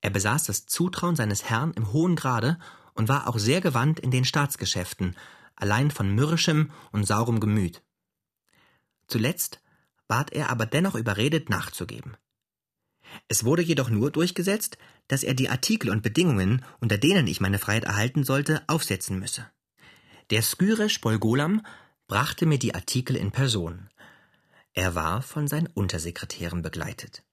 Er 0.00 0.10
besaß 0.10 0.44
das 0.44 0.66
Zutrauen 0.66 1.16
seines 1.16 1.44
Herrn 1.44 1.72
im 1.72 1.92
hohen 1.92 2.16
Grade 2.16 2.58
und 2.94 3.08
war 3.08 3.28
auch 3.28 3.38
sehr 3.38 3.60
gewandt 3.60 4.00
in 4.00 4.10
den 4.10 4.24
Staatsgeschäften, 4.24 5.16
allein 5.56 5.90
von 5.90 6.14
mürrischem 6.14 6.70
und 6.92 7.06
saurem 7.06 7.40
Gemüt. 7.40 7.82
Zuletzt 9.06 9.60
ward 10.08 10.32
er 10.32 10.50
aber 10.50 10.66
dennoch 10.66 10.94
überredet, 10.94 11.50
nachzugeben. 11.50 12.16
Es 13.28 13.44
wurde 13.44 13.62
jedoch 13.62 13.90
nur 13.90 14.10
durchgesetzt, 14.10 14.78
dass 15.08 15.22
er 15.22 15.34
die 15.34 15.48
Artikel 15.48 15.90
und 15.90 16.02
Bedingungen, 16.02 16.64
unter 16.80 16.98
denen 16.98 17.26
ich 17.26 17.40
meine 17.40 17.58
Freiheit 17.58 17.84
erhalten 17.84 18.24
sollte, 18.24 18.62
aufsetzen 18.66 19.18
müsse. 19.18 19.46
Der 20.30 20.42
Skyresh 20.42 21.00
Bolgolam 21.00 21.64
brachte 22.06 22.46
mir 22.46 22.58
die 22.58 22.74
Artikel 22.74 23.16
in 23.16 23.30
Person. 23.30 23.88
Er 24.72 24.94
war 24.94 25.22
von 25.22 25.48
seinen 25.48 25.66
Untersekretären 25.66 26.62
begleitet. 26.62 27.24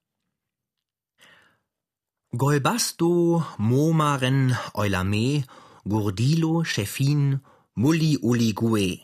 Golbasto, 2.36 3.44
Momaren, 3.56 4.56
Eulame, 4.74 5.44
Gurdilo, 5.84 6.64
Chefin, 6.64 7.40
Mulli 7.74 8.18
Uli 8.18 8.52
Gue. 8.52 8.98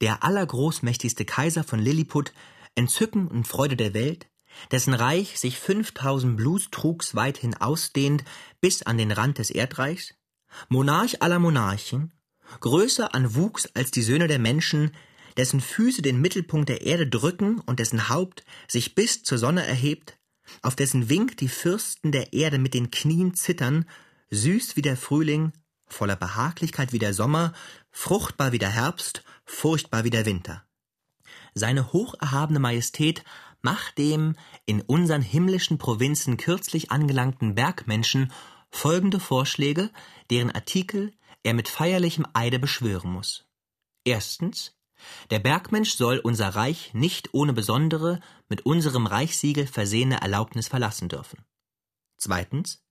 Der 0.00 0.24
allergroßmächtigste 0.24 1.24
Kaiser 1.24 1.62
von 1.62 1.78
Lilliput, 1.78 2.32
Entzücken 2.74 3.28
und 3.28 3.46
Freude 3.46 3.76
der 3.76 3.94
Welt, 3.94 4.26
dessen 4.70 4.94
Reich 4.94 5.38
sich 5.38 5.58
5000 5.58 6.36
Blustrugs 6.36 7.14
weithin 7.14 7.54
ausdehnt 7.54 8.24
bis 8.60 8.82
an 8.82 8.98
den 8.98 9.12
Rand 9.12 9.38
des 9.38 9.50
Erdreichs, 9.50 10.14
Monarch 10.68 11.22
aller 11.22 11.38
Monarchen, 11.38 12.12
größer 12.60 13.14
an 13.14 13.34
Wuchs 13.34 13.66
als 13.74 13.90
die 13.90 14.02
Söhne 14.02 14.28
der 14.28 14.38
Menschen, 14.38 14.92
dessen 15.36 15.60
Füße 15.60 16.02
den 16.02 16.20
Mittelpunkt 16.20 16.68
der 16.68 16.82
Erde 16.82 17.06
drücken 17.06 17.60
und 17.60 17.78
dessen 17.78 18.08
Haupt 18.08 18.44
sich 18.66 18.94
bis 18.94 19.22
zur 19.22 19.38
Sonne 19.38 19.64
erhebt, 19.64 20.18
auf 20.62 20.74
dessen 20.74 21.08
Wink 21.08 21.36
die 21.36 21.48
Fürsten 21.48 22.12
der 22.12 22.32
Erde 22.32 22.58
mit 22.58 22.74
den 22.74 22.90
Knien 22.90 23.34
zittern, 23.34 23.84
süß 24.30 24.76
wie 24.76 24.82
der 24.82 24.96
Frühling, 24.96 25.52
voller 25.86 26.16
Behaglichkeit 26.16 26.92
wie 26.92 26.98
der 26.98 27.14
Sommer, 27.14 27.52
fruchtbar 27.90 28.52
wie 28.52 28.58
der 28.58 28.70
Herbst, 28.70 29.22
furchtbar 29.44 30.04
wie 30.04 30.10
der 30.10 30.26
Winter. 30.26 30.64
Seine 31.54 31.92
hocherhabene 31.92 32.58
Majestät 32.58 33.24
Mach 33.60 33.90
dem 33.92 34.36
in 34.66 34.82
unseren 34.82 35.22
himmlischen 35.22 35.78
Provinzen 35.78 36.36
kürzlich 36.36 36.90
angelangten 36.90 37.54
Bergmenschen 37.54 38.32
folgende 38.70 39.18
Vorschläge, 39.18 39.90
deren 40.30 40.50
Artikel 40.50 41.12
er 41.42 41.54
mit 41.54 41.68
feierlichem 41.68 42.26
Eide 42.34 42.58
beschwören 42.58 43.10
muss. 43.10 43.46
Erstens, 44.04 44.76
der 45.30 45.38
Bergmensch 45.38 45.94
soll 45.94 46.18
unser 46.18 46.48
Reich 46.48 46.92
nicht 46.94 47.32
ohne 47.32 47.52
besondere, 47.52 48.20
mit 48.48 48.66
unserem 48.66 49.06
Reichssiegel 49.06 49.66
versehene 49.66 50.20
Erlaubnis 50.20 50.68
verlassen 50.68 51.08
dürfen. 51.08 51.44
Zweitens, 52.16 52.82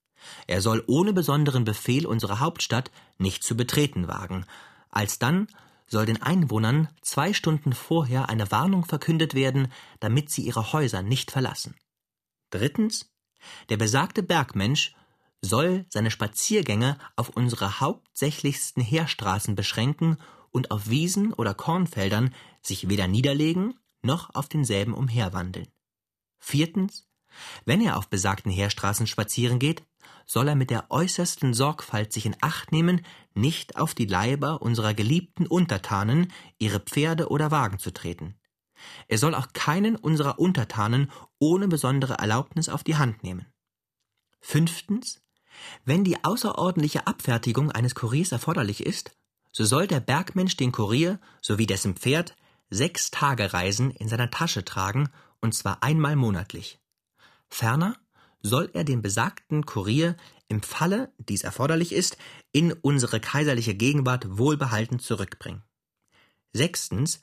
er 0.47 0.62
soll 0.62 0.83
ohne 0.88 1.13
besonderen 1.13 1.63
Befehl 1.63 2.05
unsere 2.05 2.39
Hauptstadt 2.39 2.91
nicht 3.17 3.43
zu 3.43 3.55
betreten 3.55 4.07
wagen, 4.07 4.45
alsdann 4.89 5.47
soll 5.88 6.06
den 6.06 6.22
Einwohnern 6.22 6.89
zwei 7.01 7.34
Stunden 7.34 7.74
vorher 7.74 8.29
eine 8.29 8.51
Warnung 8.51 8.86
verkündet 8.86 9.34
werden, 9.34 9.72
damit 10.00 10.29
sie 10.29 10.41
ihre 10.41 10.74
Häuser 10.74 11.01
nicht 11.01 11.32
verlassen. 11.32 11.75
Drittens, 12.50 13.10
der 13.70 13.77
besagte 13.77 14.24
Bergmensch 14.24 14.94
soll 15.41 15.86
seine 15.89 16.12
Spaziergänge 16.12 16.98
auf 17.15 17.29
unsere 17.29 17.79
hauptsächlichsten 17.79 18.84
Heerstraßen 18.84 19.56
beschränken 19.56 20.17
und 20.51 20.72
auf 20.72 20.89
Wiesen 20.89 21.34
oder 21.34 21.53
Kornfeldern 21.53 22.34
sich 22.62 22.89
weder 22.89 23.08
niederlegen 23.08 23.79
noch 24.01 24.34
auf 24.36 24.50
denselben 24.50 24.94
umherwandeln. 24.94 25.67
Viertens, 26.39 27.08
Wenn 27.65 27.82
er 27.82 27.98
auf 27.98 28.10
besagten 28.10 28.51
Heerstraßen 28.51 29.06
spazieren 29.06 29.60
geht, 29.60 29.84
soll 30.27 30.50
er 30.50 30.55
mit 30.55 30.69
der 30.69 30.91
äußersten 30.91 31.53
Sorgfalt 31.53 32.13
sich 32.13 32.25
in 32.25 32.36
Acht 32.41 32.72
nehmen, 32.72 33.03
nicht 33.34 33.77
auf 33.77 33.96
die 33.96 34.05
Leiber 34.05 34.62
unserer 34.62 34.93
geliebten 34.93 35.48
Untertanen, 35.48 36.31
ihre 36.60 36.79
Pferde 36.79 37.29
oder 37.29 37.50
Wagen 37.50 37.79
zu 37.79 37.91
treten. 37.91 38.36
Er 39.07 39.17
soll 39.17 39.34
auch 39.34 39.53
keinen 39.53 39.96
unserer 39.96 40.38
Untertanen 40.38 41.12
ohne 41.39 41.67
besondere 41.67 42.15
Erlaubnis 42.15 42.69
auf 42.69 42.84
die 42.84 42.98
Hand 42.98 43.24
nehmen. 43.24 43.48
Fünftens, 44.41 45.22
wenn 45.86 46.03
die 46.03 46.24
außerordentliche 46.24 47.07
Abfertigung 47.07 47.72
eines 47.72 47.96
Kuriers 47.96 48.31
erforderlich 48.31 48.86
ist, 48.86 49.17
so 49.51 49.65
soll 49.65 49.88
der 49.88 50.01
Bergmensch 50.01 50.57
den 50.57 50.72
Kurier 50.72 51.19
sowie 51.41 51.65
dessen 51.65 51.96
Pferd 51.96 52.36
sechs 52.69 53.10
Tagereisen 53.12 53.91
in 53.91 54.10
seiner 54.10 54.29
Tasche 54.29 54.63
tragen, 54.65 55.10
und 55.39 55.55
zwar 55.55 55.81
einmal 55.84 56.15
monatlich. 56.15 56.79
Ferner 57.50 57.96
soll 58.48 58.70
er 58.74 58.84
den 58.84 59.01
besagten 59.01 59.66
Kurier 59.66 60.16
im 60.48 60.62
Falle, 60.63 61.12
dies 61.18 61.44
erforderlich 61.44 61.94
ist, 61.94 62.18
in 62.51 62.72
unsere 62.72 63.20
kaiserliche 63.20 63.75
Gegenwart 63.75 64.38
wohlbehalten 64.38 65.00
zurückbringen. 65.00 65.63
Sechstens, 66.54 67.20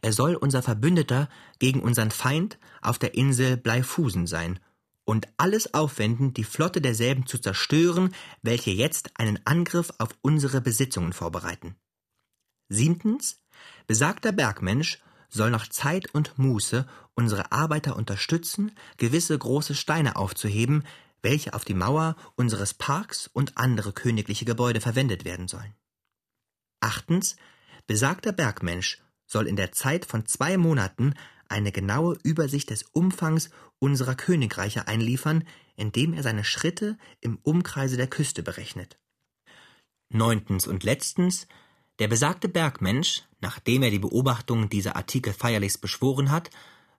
er 0.00 0.12
soll 0.12 0.36
unser 0.36 0.62
Verbündeter 0.62 1.28
gegen 1.58 1.80
unseren 1.80 2.10
Feind 2.10 2.58
auf 2.80 2.98
der 2.98 3.14
Insel 3.14 3.56
Bleifusen 3.56 4.26
sein 4.26 4.60
und 5.04 5.26
alles 5.36 5.74
aufwenden, 5.74 6.32
die 6.34 6.44
Flotte 6.44 6.80
derselben 6.80 7.26
zu 7.26 7.38
zerstören, 7.38 8.14
welche 8.42 8.70
jetzt 8.70 9.18
einen 9.18 9.40
Angriff 9.44 9.92
auf 9.98 10.10
unsere 10.22 10.60
Besitzungen 10.60 11.12
vorbereiten. 11.12 11.74
Siebtens, 12.68 13.42
besagter 13.86 14.32
Bergmensch 14.32 15.00
soll 15.28 15.50
nach 15.50 15.68
Zeit 15.68 16.14
und 16.14 16.38
Muße 16.38 16.86
unsere 17.14 17.52
Arbeiter 17.52 17.96
unterstützen, 17.96 18.72
gewisse 18.96 19.38
große 19.38 19.74
Steine 19.74 20.16
aufzuheben, 20.16 20.84
welche 21.22 21.54
auf 21.54 21.64
die 21.64 21.74
Mauer 21.74 22.16
unseres 22.36 22.74
Parks 22.74 23.28
und 23.32 23.56
andere 23.56 23.92
königliche 23.92 24.44
Gebäude 24.44 24.80
verwendet 24.80 25.24
werden 25.24 25.48
sollen. 25.48 25.74
Achtens, 26.80 27.36
besagter 27.86 28.32
Bergmensch 28.32 29.00
soll 29.26 29.46
in 29.46 29.56
der 29.56 29.72
Zeit 29.72 30.04
von 30.04 30.26
zwei 30.26 30.56
Monaten 30.56 31.14
eine 31.48 31.70
genaue 31.70 32.18
Übersicht 32.22 32.70
des 32.70 32.82
Umfangs 32.82 33.50
unserer 33.78 34.14
Königreiche 34.14 34.88
einliefern, 34.88 35.44
indem 35.76 36.12
er 36.14 36.22
seine 36.22 36.44
Schritte 36.44 36.98
im 37.20 37.38
Umkreise 37.42 37.96
der 37.96 38.08
Küste 38.08 38.42
berechnet. 38.42 38.98
Neuntens 40.08 40.66
und 40.66 40.82
letztens, 40.82 41.46
der 41.98 42.08
besagte 42.08 42.48
Bergmensch, 42.48 43.22
nachdem 43.40 43.82
er 43.82 43.90
die 43.90 43.98
Beobachtungen 43.98 44.68
dieser 44.68 44.96
Artikel 44.96 45.32
feierlichst 45.32 45.80
beschworen 45.80 46.30
hat, 46.30 46.50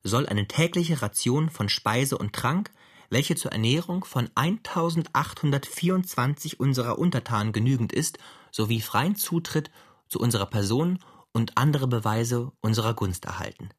soll 0.03 0.27
eine 0.27 0.47
tägliche 0.47 1.01
Ration 1.01 1.49
von 1.49 1.69
Speise 1.69 2.17
und 2.17 2.33
Trank, 2.33 2.71
welche 3.09 3.35
zur 3.35 3.51
Ernährung 3.51 4.05
von 4.05 4.29
1824 4.35 6.59
unserer 6.59 6.99
Untertanen 6.99 7.53
genügend 7.53 7.93
ist, 7.93 8.17
sowie 8.51 8.81
freien 8.81 9.15
Zutritt 9.15 9.71
zu 10.07 10.19
unserer 10.19 10.47
Person 10.47 10.99
und 11.31 11.57
andere 11.57 11.87
Beweise 11.87 12.51
unserer 12.61 12.93
Gunst 12.93 13.25
erhalten 13.25 13.69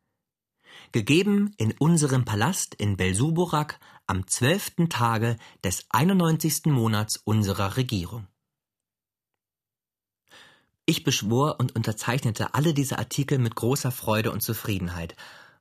gegeben 0.93 1.55
in 1.57 1.73
unserem 1.79 2.25
Palast 2.25 2.75
in 2.75 2.97
Belsuburak 2.97 3.81
am 4.07 4.27
zwölften 4.27 4.89
Tage 4.89 5.37
des 5.63 5.87
91. 5.91 6.67
Monats 6.67 7.17
unserer 7.17 7.77
Regierung. 7.77 8.27
Ich 10.87 11.03
beschwor 11.03 11.59
und 11.59 11.75
unterzeichnete 11.75 12.55
alle 12.55 12.75
diese 12.75 12.99
Artikel 12.99 13.39
mit 13.39 13.57
großer 13.57 13.91
Freude 13.91 14.31
und 14.31 14.43
Zufriedenheit, 14.43 15.17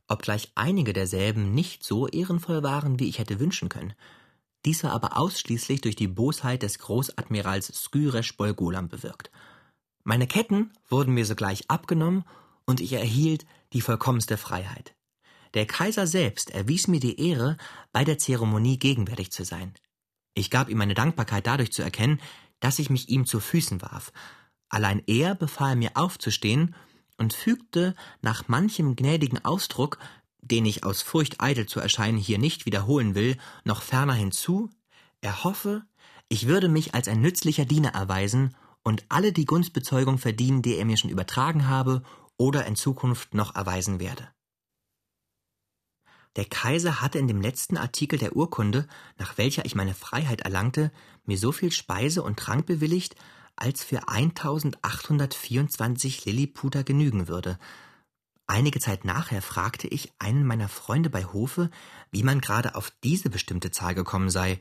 obgleich 0.07 0.51
einige 0.55 0.93
derselben 0.93 1.53
nicht 1.53 1.83
so 1.83 2.07
ehrenvoll 2.07 2.63
waren, 2.63 2.99
wie 2.99 3.07
ich 3.07 3.19
hätte 3.19 3.39
wünschen 3.39 3.69
können. 3.69 3.93
Dies 4.65 4.83
war 4.83 4.91
aber 4.91 5.17
ausschließlich 5.17 5.81
durch 5.81 5.95
die 5.95 6.07
Bosheit 6.07 6.63
des 6.63 6.79
Großadmirals 6.79 7.67
Skyresh 7.67 8.37
Bolgolam 8.37 8.89
bewirkt. 8.89 9.31
Meine 10.03 10.27
Ketten 10.27 10.71
wurden 10.89 11.13
mir 11.13 11.25
sogleich 11.25 11.69
abgenommen 11.69 12.23
und 12.65 12.79
ich 12.79 12.93
erhielt 12.93 13.45
die 13.73 13.81
vollkommenste 13.81 14.37
Freiheit. 14.37 14.95
Der 15.53 15.65
Kaiser 15.65 16.07
selbst 16.07 16.49
erwies 16.51 16.87
mir 16.87 16.99
die 16.99 17.19
Ehre, 17.19 17.57
bei 17.91 18.03
der 18.03 18.17
Zeremonie 18.17 18.79
gegenwärtig 18.79 19.31
zu 19.31 19.45
sein. 19.45 19.73
Ich 20.33 20.49
gab 20.49 20.69
ihm 20.69 20.77
meine 20.77 20.95
Dankbarkeit 20.95 21.45
dadurch 21.45 21.71
zu 21.71 21.83
erkennen, 21.83 22.19
dass 22.59 22.79
ich 22.79 22.89
mich 22.89 23.09
ihm 23.09 23.25
zu 23.25 23.39
Füßen 23.39 23.81
warf. 23.81 24.11
Allein 24.69 25.03
er 25.05 25.35
befahl 25.35 25.75
mir 25.75 25.91
aufzustehen 25.95 26.73
und 27.17 27.33
fügte 27.33 27.95
nach 28.21 28.47
manchem 28.47 28.95
gnädigen 28.95 29.43
Ausdruck, 29.43 29.97
den 30.41 30.65
ich 30.65 30.83
aus 30.83 31.01
Furcht 31.01 31.41
eitel 31.41 31.65
zu 31.65 31.79
erscheinen 31.79 32.17
hier 32.17 32.37
nicht 32.37 32.65
wiederholen 32.65 33.15
will, 33.15 33.37
noch 33.63 33.81
ferner 33.81 34.13
hinzu, 34.13 34.69
er 35.21 35.43
hoffe, 35.43 35.83
ich 36.27 36.47
würde 36.47 36.67
mich 36.67 36.93
als 36.93 37.07
ein 37.07 37.21
nützlicher 37.21 37.65
Diener 37.65 37.93
erweisen 37.93 38.55
und 38.83 39.05
alle 39.09 39.31
die 39.31 39.45
Gunstbezeugung 39.45 40.17
verdienen, 40.17 40.61
die 40.61 40.75
er 40.75 40.85
mir 40.85 40.97
schon 40.97 41.09
übertragen 41.09 41.67
habe 41.67 42.03
oder 42.37 42.65
in 42.65 42.75
Zukunft 42.75 43.33
noch 43.33 43.55
erweisen 43.55 43.99
werde. 43.99 44.27
Der 46.35 46.45
Kaiser 46.45 46.99
hatte 46.99 47.19
in 47.19 47.27
dem 47.27 47.41
letzten 47.41 47.77
Artikel 47.77 48.17
der 48.17 48.35
Urkunde, 48.35 48.87
nach 49.17 49.37
welcher 49.37 49.65
ich 49.65 49.75
meine 49.75 49.93
Freiheit 49.93 50.41
erlangte, 50.41 50.91
mir 51.25 51.37
so 51.37 51.51
viel 51.51 51.71
Speise 51.71 52.23
und 52.23 52.39
Trank 52.39 52.65
bewilligt, 52.65 53.15
als 53.55 53.83
für 53.83 54.07
1824 54.07 56.25
Lilliputer 56.25 56.83
genügen 56.83 57.27
würde. 57.27 57.57
Einige 58.45 58.79
Zeit 58.79 59.05
nachher 59.05 59.41
fragte 59.41 59.87
ich 59.87 60.11
einen 60.19 60.45
meiner 60.45 60.67
Freunde 60.67 61.09
bei 61.09 61.25
Hofe, 61.25 61.69
wie 62.11 62.23
man 62.23 62.41
gerade 62.41 62.75
auf 62.75 62.91
diese 63.03 63.29
bestimmte 63.29 63.71
Zahl 63.71 63.95
gekommen 63.95 64.29
sei, 64.29 64.59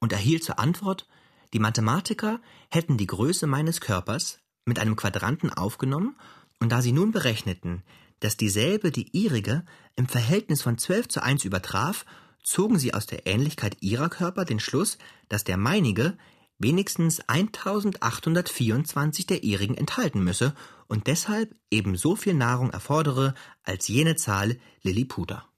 und 0.00 0.12
erhielt 0.12 0.44
zur 0.44 0.58
Antwort, 0.58 1.06
die 1.52 1.58
Mathematiker 1.58 2.40
hätten 2.70 2.96
die 2.96 3.06
Größe 3.06 3.46
meines 3.46 3.80
Körpers 3.80 4.38
mit 4.64 4.78
einem 4.78 4.96
Quadranten 4.96 5.52
aufgenommen, 5.52 6.16
und 6.60 6.72
da 6.72 6.82
sie 6.82 6.92
nun 6.92 7.12
berechneten, 7.12 7.82
dass 8.20 8.36
dieselbe 8.36 8.90
die 8.90 9.16
ihrige 9.16 9.64
im 9.96 10.08
Verhältnis 10.08 10.62
von 10.62 10.78
12 10.78 11.08
zu 11.08 11.22
1 11.22 11.44
übertraf, 11.44 12.04
zogen 12.42 12.78
sie 12.78 12.94
aus 12.94 13.06
der 13.06 13.26
Ähnlichkeit 13.26 13.76
ihrer 13.80 14.08
Körper 14.08 14.44
den 14.44 14.60
Schluss, 14.60 14.98
dass 15.28 15.44
der 15.44 15.56
meinige 15.56 16.16
wenigstens 16.58 17.20
1824 17.28 19.26
der 19.26 19.44
ihrigen 19.44 19.76
enthalten 19.76 20.22
müsse 20.22 20.54
und 20.86 21.06
deshalb 21.06 21.54
eben 21.70 21.96
so 21.96 22.16
viel 22.16 22.34
Nahrung 22.34 22.70
erfordere 22.70 23.34
als 23.62 23.88
jene 23.88 24.16
Zahl 24.16 24.58
Lilliputer. 24.82 25.48